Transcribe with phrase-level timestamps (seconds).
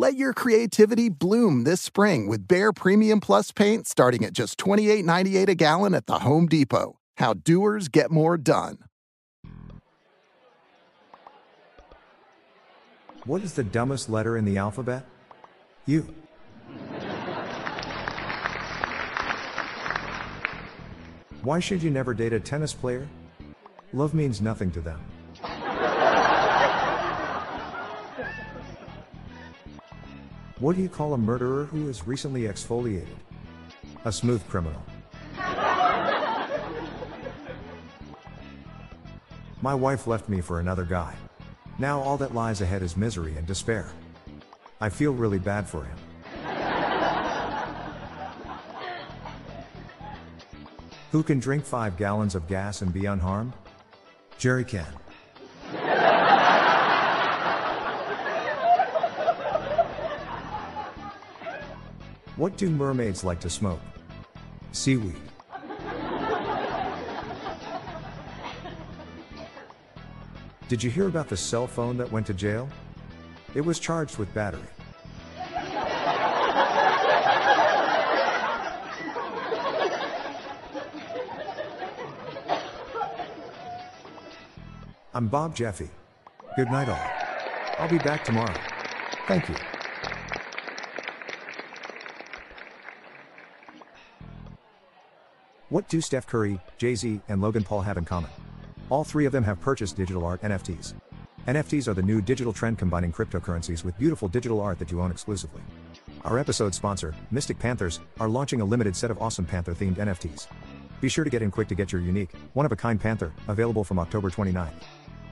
[0.00, 5.48] Let your creativity bloom this spring with Behr Premium Plus paint starting at just $28.98
[5.48, 7.00] a gallon at the Home Depot.
[7.16, 8.78] How doers get more done.
[13.24, 15.04] What is the dumbest letter in the alphabet?
[15.86, 16.14] U.
[21.42, 23.08] Why should you never date a tennis player?
[23.92, 25.00] Love means nothing to them.
[30.60, 33.06] What do you call a murderer who is recently exfoliated?
[34.04, 34.82] A smooth criminal.
[39.62, 41.14] My wife left me for another guy.
[41.78, 43.88] Now all that lies ahead is misery and despair.
[44.80, 45.96] I feel really bad for him.
[51.12, 53.52] Who can drink five gallons of gas and be unharmed?
[54.38, 54.92] Jerry can.
[62.38, 63.80] What do mermaids like to smoke?
[64.70, 65.16] Seaweed.
[70.68, 72.68] Did you hear about the cell phone that went to jail?
[73.56, 74.62] It was charged with battery.
[85.12, 85.90] I'm Bob Jeffy.
[86.54, 87.10] Good night, all.
[87.80, 88.54] I'll be back tomorrow.
[89.26, 89.56] Thank you.
[95.70, 98.30] What do Steph Curry, Jay Z, and Logan Paul have in common?
[98.88, 100.94] All three of them have purchased digital art NFTs.
[101.46, 105.10] NFTs are the new digital trend combining cryptocurrencies with beautiful digital art that you own
[105.10, 105.60] exclusively.
[106.24, 110.46] Our episode sponsor, Mystic Panthers, are launching a limited set of awesome Panther themed NFTs.
[111.02, 113.34] Be sure to get in quick to get your unique, one of a kind Panther,
[113.48, 114.72] available from October 29.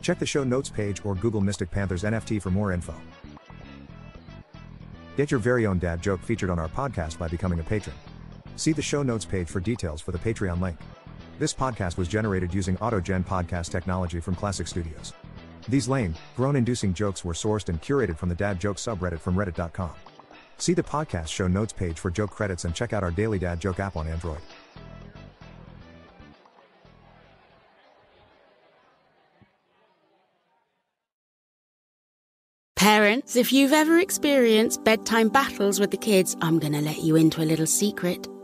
[0.00, 2.94] Check the show notes page or Google Mystic Panthers NFT for more info.
[5.18, 7.94] Get your very own dad joke featured on our podcast by becoming a patron.
[8.56, 10.78] See the show notes page for details for the Patreon link.
[11.38, 15.12] This podcast was generated using AutoGen podcast technology from Classic Studios.
[15.68, 19.34] These lame, groan inducing jokes were sourced and curated from the Dad Joke subreddit from
[19.34, 19.92] reddit.com.
[20.58, 23.60] See the podcast show notes page for joke credits and check out our daily Dad
[23.60, 24.40] Joke app on Android.
[32.76, 37.14] Parents, if you've ever experienced bedtime battles with the kids, I'm going to let you
[37.14, 38.26] into a little secret.